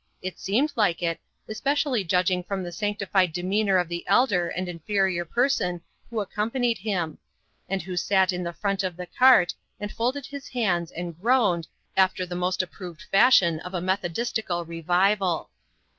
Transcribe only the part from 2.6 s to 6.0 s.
the sanctified demeanour of the elder and inferior person